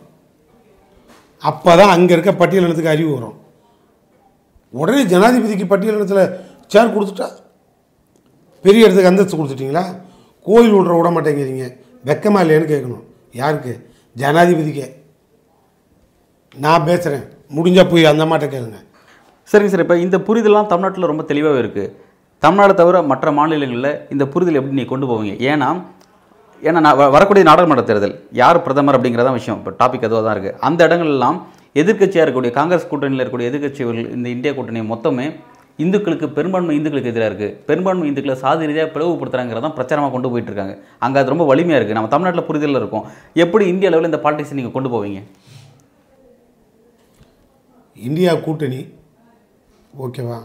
[1.50, 3.36] அப்போ தான் அங்கே இருக்க பட்டியலினத்துக்கு அறிவு வரும்.
[4.74, 6.32] உடனே ஜனாதிபதிக்கு பட்டியலினத்தில்
[6.74, 7.28] சேர் கொடுத்துட்டா?
[8.66, 9.86] பெரிய இடத்துக்கு அந்தஸ்து கொடுத்துட்டீங்களா?
[10.48, 11.66] கோயில் விடுற விட மாட்டேங்கிறீங்க.
[12.08, 13.04] வெக்கமா இல்லையான்னு கேட்கணும்.
[13.42, 13.74] யாருக்கு?
[14.22, 14.88] ஜனாதிபதிக்கே.
[16.64, 17.26] நான் பேசுகிறேன்
[17.56, 18.78] முடிஞ்சால் போய் அந்த மாட்ட கேளுங்க.
[19.52, 21.92] சரிங்க சார் இப்போ இந்த புரிதலாம் தமிழ்நாட்டில் ரொம்ப தெளிவாகவே இருக்குது
[22.44, 25.34] தமிழ்நாடு தவிர மற்ற மாநிலங்களில் இந்த புரிதல் எப்படி நீ கொண்டு போவீங்க?
[25.52, 25.70] ஏன்னா
[26.68, 29.58] ஏன்னா நான் வரக்கூடிய நாடாளுமன்ற தேர்தல் யார் பிரதமர் அப்படிங்கிறதான் விஷயம்.
[29.60, 31.38] இப்போ டாபிக் அதுவாக தான் இருக்குது அந்த இடங்கள்லாம்
[31.82, 35.26] எதிர்க்கட்சியாக இருக்கக்கூடிய காங்கிரஸ் கூட்டணியில் இருக்கக்கூடிய எதிர்க்கட்சிகள் இந்த இந்தியா கூட்டணி மொத்தமே
[35.84, 40.76] இந்துக்களுக்கு பெரும்பான்மை இந்துக்களுக்கு எதிராக இருக்குது பெரும்பான்மை இந்துக்களை சாதி ரீதியாக பிளவுபடுத்துறாங்கிறதான் பிரச்சாரமாக கொண்டு போயிட்டு இருக்காங்க.
[41.06, 43.06] அங்கே அது ரொம்ப வலிமையாக இருக்குது நம்ம தமிழ்நாட்டில் புரிதலில் இருக்கும்.
[43.44, 45.22] எப்படி இந்திய அளவில் இந்த பாலிடிக்ஸை நீங்கள் கொண்டு போவீங்க?
[48.08, 48.80] இந்தியா கூட்டணி
[50.06, 50.40] ஓகேவா?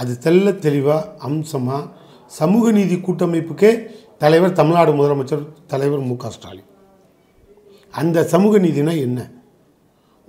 [0.00, 1.84] அது தெல்ல தெளிவாக அம்சமாக
[2.40, 3.70] சமூக நீதி கூட்டமைப்புக்கே
[4.22, 5.42] தலைவர் தமிழ்நாடு முதலமைச்சர்
[5.72, 6.68] தலைவர் மு க ஸ்டாலின்.
[8.00, 9.20] அந்த சமூக நீதினா என்ன?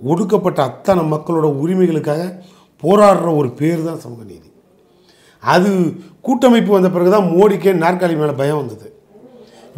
[0.00, 2.22] ஒடுக்கப்பட்ட அத்தனை மக்களோட உரிமைகளுக்காக
[2.82, 4.48] போராடுற ஒரு பேர் தான் சமூக நீதி.
[5.42, 5.70] அது
[6.26, 8.88] கூட்டமைப்பு வந்த பிறகு தான் மோடிக்கே நாற்காலி மேலே பயம் வந்தது.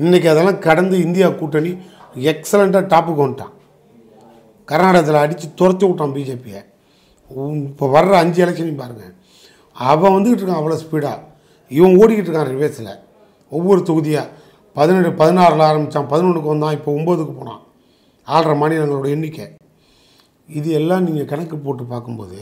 [0.02, 1.72] இன்றைக்கி அதெல்லாம் கடந்து இந்தியா கூட்டணி
[2.32, 3.54] எக்ஸலண்ட்டாக டாப்புக்கு வந்துட்டான்.
[4.68, 6.60] கர்நாடகத்தில் அடித்து துரத்தி விட்டான் பிஜேபியை.
[7.70, 9.12] இப்போ வர்ற அஞ்சு எலெக்ஷனையும் பாருங்கள்
[9.76, 11.20] அவன் வந்துக்கிட்டு இருக்கான் அவ்வளோ ஸ்பீடாக
[11.70, 12.92] இவன் ஓடிக்கிட்டு இருக்கான் ரிவேஸில்
[13.52, 14.28] ஒவ்வொரு தொகுதியாக
[14.76, 17.62] பதினெட்டு பதினாறில் ஆரம்பித்தான் பதினொன்றுக்கு வந்தான் இப்போ ஒம்போதுக்கு போனான்.
[18.28, 19.46] ஆள்ற மாநிலங்களோட எண்ணிக்கை.
[20.48, 22.38] இது எல்லாம் நீங்கள் கணக்கு போட்டு பார்க்கும்போது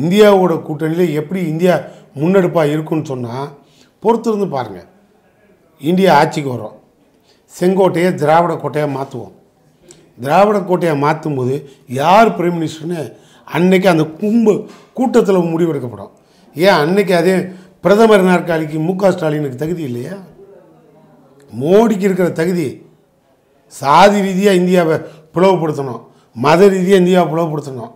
[0.00, 1.74] இந்தியாவோட கூட்டணியில் எப்படி இந்தியா
[2.20, 3.48] முன்னெடுப்பாக இருக்குன்னு சொன்னால்
[4.02, 4.88] பொறுத்திருந்து பாருங்கள்
[5.90, 6.76] இந்தியா ஆட்சிக்கு வரும்.
[7.58, 9.34] செங்கோட்டையை திராவிட கோட்டையாக மாற்றுவோம்
[10.24, 11.54] திராவிட கோட்டையை மாற்றும் போது
[12.00, 13.00] யார் பிரைம் மினிஸ்டர்னு
[13.56, 14.52] அன்னைக்கு அந்த கும்பு
[14.98, 16.12] கூட்டத்தில் முடிவெடுக்கப்படும்.
[16.54, 17.34] ஏன் அன்னைக்கு அதே
[17.84, 20.16] பிரதமர் நாற்காலிக்கு மு க ஸ்டாலினுக்கு தகுதி இல்லையா?
[21.60, 22.68] மோடிக்கு இருக்கிற தகுதி.
[23.66, 24.96] சாதி ரீதியாக இந்தியாவை
[25.34, 26.02] பிளவுபடுத்தணும்.
[26.44, 27.92] மத ரீதியாக இந்தியாவை பிளவுபடுத்தணும்.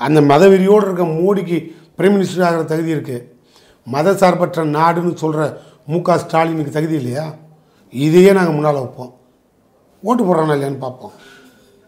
[0.00, 1.58] அந்த மத வெறியோடு இருக்க மோடிக்கு
[1.96, 3.26] பிரைம் மினிஸ்டர் ஆகிற தகுதி இருக்குது
[3.86, 5.42] மத சார்பற்ற நாடுன்னு சொல்கிற
[5.92, 7.24] மு க ஸ்டாலினுக்கு தகுதி இல்லையா?
[7.92, 9.12] இதையே நாங்கள் முன்னால் வைப்போம்.
[10.02, 11.14] ஓட்டு போடுறானா இல்லையான்னு பார்ப்போம்.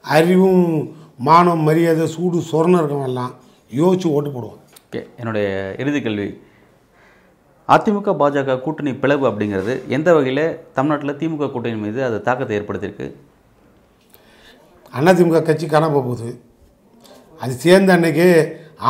[0.05, 0.64] அறிவும்
[1.29, 3.33] மானம் மரியாதை சூடு சொரணம் இருக்கவெல்லாம்
[3.81, 4.61] யோசித்து ஓட்டு போடுவோம்.
[4.87, 5.47] ஓகே என்னுடைய
[5.83, 6.29] இறுதி கேள்வி.
[7.69, 10.45] அதிமுக பாஜக கூட்டணி பிளவு அப்படிங்கிறது எந்த வகையில்
[10.77, 13.09] தமிழ்நாட்டில் திமுக கூட்டணி மீது அது தாக்கத்தை ஏற்படுத்தியிருக்கு?
[14.95, 16.29] அதிமுக கட்சி காணாம போகுது.
[17.42, 18.27] அது சேர்ந்த அன்னைக்கு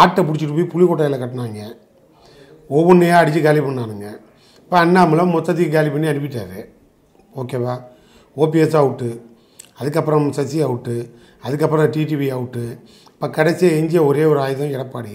[0.00, 1.60] ஆட்டை பிடிச்சிட்டு போய் புலிக்கோட்டையில் கட்டினாங்க.
[2.76, 4.06] ஒவ்வொன்றையாக அடித்து காலி பண்ணானுங்க.
[4.62, 6.58] இப்போ அண்ணாமலை மொத்தத்துக்கு காலி பண்ணி அனுப்பிட்டார்.
[7.40, 7.74] ஓகேவா?
[8.42, 9.08] ஓபிஎஸ் அவுட்டு
[9.80, 10.94] அதுக்கப்புறம் சசி அவுட்டு
[11.46, 12.64] அதுக்கப்புறம் டிடிவி அவுட்டு.
[13.12, 15.14] இப்போ கடைசியாக எஞ்சிய ஒரே ஒரு ஆயுதம் எடப்பாடி.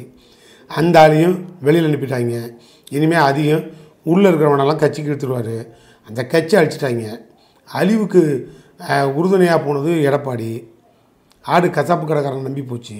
[0.70, 2.36] அந்த ஆளையும் வெளியில் அனுப்பிட்டாங்க.
[2.98, 3.66] இனிமேல் அதிகம்
[4.12, 5.56] உள்ளே இருக்கிறவனெல்லாம் கட்சிக்கு எடுத்துருவார்
[6.08, 7.06] அந்த கட்சி அழிச்சிட்டாங்க.
[7.80, 8.22] அழிவுக்கு
[9.18, 10.52] உறுதுணையாக போனது எடப்பாடி.
[11.46, 12.98] ஆடு கசாப்பு கடைக்காரன் நம்பி போச்சு.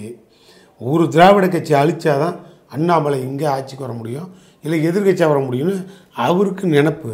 [0.80, 2.36] ஒரு திராவிட கட்சி அழிச்சாதான்
[2.74, 4.28] அண்ணாமலை இங்கே ஆட்சிக்கு வர முடியும்?
[4.64, 5.76] இல்லை எதிர்கட்சியாக வர முடியும்னு
[6.24, 7.12] அவருக்கு நினப்பு.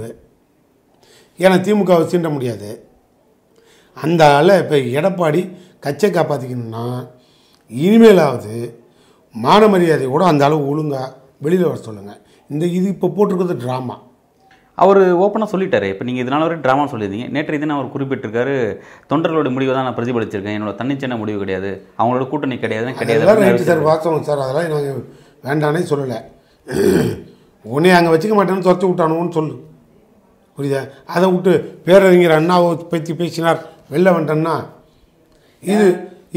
[1.38, 2.70] ஏன்னா திமுகவை சீண்ட முடியாது.
[3.96, 5.40] அந்த ஆளை இப்போ எடப்பாடி
[5.84, 6.84] கட்சியை காப்பாற்றிக்கணும்னா
[7.70, 8.54] இனிமேலாவது
[9.34, 11.08] மான மரியாதையோட அந்த அளவு ஒழுங்காக
[11.44, 13.96] வெளியில் வர சொல்லுங்கள் இந்த இது இப்போ போட்டிருக்கிறது ட்ராமா
[14.82, 15.86] அவர் ஓப்பனாக சொல்லிட்டாரு.
[15.92, 17.28] இப்போ நீங்கள் இதனால வரைக்கும் ட்ராமா சொல்லியிருந்தீங்க.
[17.34, 18.56] நேற்றைய தினம் அவர் குறிப்பிட்டிருக்காரு
[19.12, 20.56] தொண்டர்களோட முடிவை தான் நான் பிரதிபலிச்சிருக்கேன்.
[20.58, 21.70] என்னோட தன்னிச்சையான முடிவு கிடையாது.
[22.00, 22.92] அவங்களோட கூட்டணி கிடையாது.
[23.00, 24.42] கிடையாது சார் வாஸ்தவம் சார்.
[24.46, 25.00] அதெல்லாம் நாங்கள்
[25.46, 26.18] வேண்டானே சொல்லலை.
[27.64, 29.54] உன்னை அங்கே வச்சுக்க மாட்டேன்னு துரத்தி விட்டானுன்னு சொல்லு.
[30.58, 30.80] புரியுதா?
[31.14, 31.52] அதை விட்டு
[31.86, 33.58] பேரறிஞர் அண்ணாவை பற்றி பேசினார்
[33.92, 34.54] வெளில வந்துட்டேன்னா
[35.72, 35.86] இது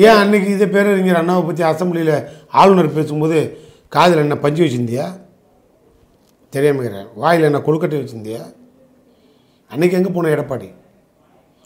[0.06, 2.16] ஏன் அன்னைக்கு இதே பேரறிஞர் அண்ணாவை பற்றி அசெம்பிளியில்
[2.62, 3.40] ஆளுநர் பேசும்போது
[3.96, 5.06] காதில் என்ன பஞ்சு வச்சிருந்தியா?
[6.54, 7.08] தெரியாமக்கிறேன்.
[7.16, 8.54] வாயில் என்ன கொழுக்கட்டை வச்சுருந்தியா?
[9.72, 10.74] அன்றைக்கி எங்கே போன எடப்பாடி?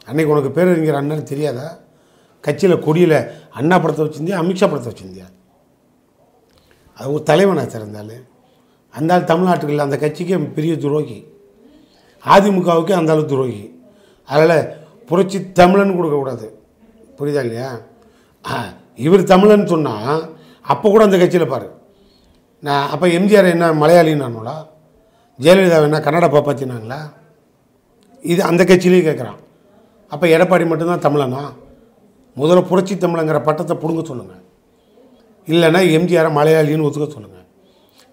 [0.05, 1.77] அன்னைக்கு உனக்கு பேர் பேரறிஞர் அண்ணன் தெரியாதா?
[2.41, 5.27] கட்சியில் கொடியில் அண்ணா படத்தை வச்சுருந்தியா அமித்ஷா படத்தை வச்சுருந்தியா?
[6.97, 8.17] அது ஒரு தலைவனாக சார்
[8.93, 11.27] அந்த ஆள் தமிழ்நாட்டுக்கு இல்லை அந்த கட்சிக்கே பெரிய துரோகி.
[12.25, 13.75] அதிமுகவுக்கு அந்த அளவு துரோகி.
[14.25, 16.59] அதனால் புரட்சி தமிழன் கொடுக்கக்கூடாது
[17.19, 17.79] புரியுதா இல்லையா?
[18.45, 21.67] ஆ, இவர் தமிழன் சொன்னால் அப்போ கூட அந்த கட்சியில் பாரு.
[22.59, 24.67] நான் அப்போ எம்ஜிஆர் என்ன மலையாளின்னாங்களா
[25.39, 26.99] ஜெயலலிதா என்ன கன்னட பாப்பாத்தினாங்களா
[28.23, 29.39] இது அந்த கட்சியிலேயே கேட்குறான்
[30.11, 31.41] அப்போ எடப்பாடி மட்டும்தான் தமிழனா?
[32.37, 34.43] முதல்ல புரட்சி தமிழங்கிற பட்டத்தை பிடுங்க சொல்லுங்கள்
[35.47, 37.43] இல்லைன்னா எம்ஜிஆரை மலையாளின்னு ஒத்துக்க சொல்லுங்கள்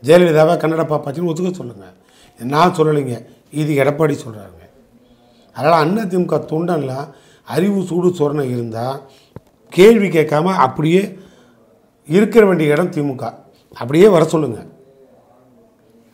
[0.03, 1.95] ஜெயலலிதாவை கன்னட பாப்பாச்சின்னு ஒத்துக்க சொல்லுங்கள்
[2.41, 3.17] நான் சொல்லலைங்க.
[3.61, 4.61] இது எடப்பாடி சொல்கிறாங்க
[5.57, 7.09] அதனால் அதிமுக தொண்டன்லாம்
[7.49, 8.99] அறிவு சூடு சொரணை இருந்தால்
[9.73, 11.03] கேள்வி கேட்காம அப்படியே
[12.09, 13.25] இருக்கிற வேண்டிய இடம் திமுக.
[13.77, 14.69] அப்படியே வர சொல்லுங்கள்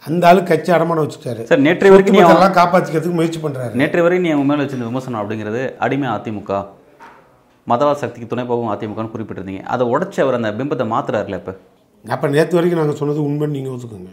[0.06, 1.42] அந்த ஆளு கட்சி அடமானம் வச்சுட்டாரு.
[1.48, 5.20] சார் நேற்றைய வரைக்கும் நீ எல்லாம் காப்பாற்றிக்கிறதுக்கு முயற்சி பண்ணுறாரு நேற்றைய வரை நீ அவங்க மேலே வச்சிருந்த விமர்சனம்
[5.22, 6.52] அப்படிங்கிறது அடிமை அதிமுக
[7.70, 9.62] மதவாத சக்திக்கு துணை போகும் அதிமுகன்னு குறிப்பிட்டிருந்தீங்க.
[9.72, 11.54] அதை உடச்சி அவர் அந்த பிம்பத்தை மாத்துறாருல இப்போ?
[12.04, 14.12] அப்போ நேற்று வரைக்கும் நாங்கள் சொன்னது உண்மைன்னு நீங்கள் ஒத்துக்குங்க.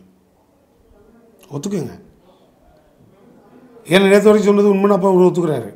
[1.55, 1.93] ஒத்துக்குங்க.
[3.93, 5.69] ஏன்னா நேற்று வரைக்கும் சொன்னது உண்மைன்னு அப்போ அவர் ஒத்துக்கிறாரு.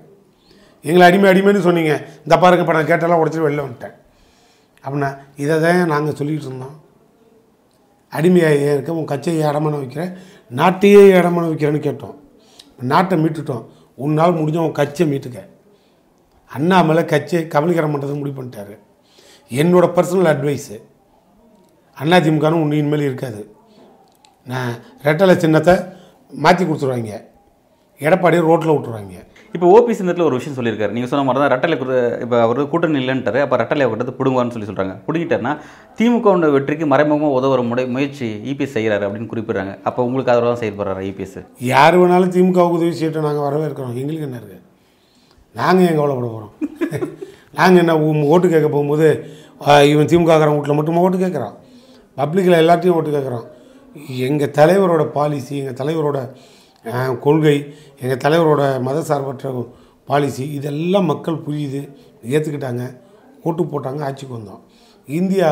[0.89, 1.93] எங்களை அடிமை அடிமைன்னு சொன்னீங்க.
[2.25, 3.95] இந்த பாருங்க இப்போ நான் கேட்டெல்லாம் உடச்சிட்டு வெளில வந்துட்டேன்.
[4.83, 5.09] அப்படின்னா
[5.43, 6.75] இதை தான் நாங்கள் சொல்லிகிட்டு இருந்தோம்.
[8.17, 8.93] அடிமையாக இருக்க?
[8.99, 10.11] உன் கட்சியை இடமான வைக்கிறேன்.
[10.59, 12.15] நாட்டையே இடமான வைக்கிறேன்னு கேட்டோம்.
[12.91, 13.63] நாட்டை மீட்டுட்டோம்.
[14.03, 15.39] உன்னால் முடிஞ்ச உன் கட்சியை மீட்டுக்க.
[16.55, 18.75] அண்ணாமலை கட்சியை கபலீகரம் பண்ணுறது முடிவு பண்ணிட்டாரு.
[19.59, 20.77] என்னோட பர்சனல் அட்வைஸு
[21.97, 23.41] அதிமுகன்னு ஒன்று இனிமேல் இருக்காது.
[24.51, 24.71] நான்
[25.03, 25.73] ரெட்டலை சின்னத்தை
[26.43, 27.13] மாற்றி கொடுத்துருவாங்க.
[27.99, 29.17] எடப்பாடியை ரோட்டில் விட்டுருவாங்க.
[29.55, 30.93] இப்போ ஓபிஎஸ் இந்த ஒரு விஷயம் சொல்லியிருக்காரு.
[30.95, 31.75] நீங்கள் சொன்ன மாதிரி தான் ரெட்டலை
[32.23, 35.53] இப்போ அவர் கூட்டணி இல்லைன்ட்டாரு அப்போ ரெட்டலை அவர்கிட்ட பிடுங்குவான்னு சொல்லி சொல்கிறாங்க பிடுங்கிட்டாருன்னா
[35.99, 39.73] திமுக வெற்றிக்கு மறைமுகமாக உதவுற முறை முயற்சி இபிஎஸ் செய்கிறாரு அப்படின்னு குறிப்பிடுறாங்க.
[39.89, 41.39] அப்போ உங்களுக்கு அதில் தான் செயல்படுறாரு இபிஎஸ்
[41.71, 44.61] யார் வேணாலும் திமுகவுக்கு உதவி செய்யட்டும் நாங்கள் வரவே இருக்கிறோம் எங்களுக்கு என்ன இருக்குது
[45.55, 46.53] நாங்கள் ஏன் கவலைப்பட போகிறோம்
[47.59, 47.93] நாங்கள் என்ன
[48.33, 49.07] ஓட்டு கேட்க போகும்போது
[49.91, 51.55] இவன் திமுககாரன் வீட்டில் மட்டுமா ஓட்டு கேட்குறான்?
[52.17, 53.45] பப்ளிக்கில் எல்லாத்தையும் ஓட்டு கேட்குறான்.
[54.27, 56.19] எங்கள் தலைவரோட பாலிசி எங்கள் தலைவரோட
[57.25, 57.55] கொள்கை
[58.01, 59.51] எங்கள் தலைவரோட மத சார்பற்ற
[60.09, 61.81] பாலிசி இதெல்லாம் மக்கள் புரியுது.
[62.33, 62.83] ஏற்றுக்கிட்டாங்க
[63.43, 64.61] ஓட்டு போட்டாங்க ஆட்சிக்கு வந்தோம்.
[65.07, 65.49] இந்தியா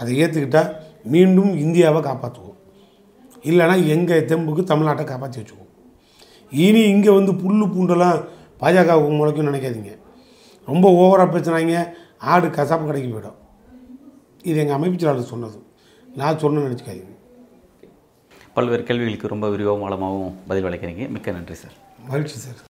[0.00, 0.70] அதை ஏற்றுக்கிட்டால்
[1.14, 2.58] மீண்டும் இந்தியாவை காப்பாற்றுவோம்
[3.48, 5.72] இல்லைன்னா எங்கள் தெம்புக்கு தமிழ்நாட்டை காப்பாற்றி வச்சுக்குவோம்.
[6.52, 8.20] இனி இங்கே வந்து புல் பூண்டெல்லாம்
[8.60, 9.92] பாஜக முளைக்கும் நினைக்காதீங்க.
[10.66, 11.78] ரொம்ப ஓவராக பேசுனாங்க.
[12.32, 13.38] ஆடு கசாப்பு கடைக்கு போயிடும்.
[14.42, 15.58] இது எங்கள் அமைப்புச்சாளர் சொன்னது.
[16.20, 17.13] நான் சொன்னேன்னு நினச்சிக்காதீங்க.
[18.54, 21.08] பல்வேறு கேள்விகளுக்கு ரொம்ப விரிவாகவும் ஆழமாகவும் பதில் அளிக்கிறீங்க.
[21.08, 21.72] மிக்க நன்றி சார்.
[22.08, 22.60] மகிழ்ச்சி சார்.